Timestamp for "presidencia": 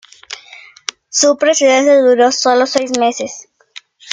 1.37-2.01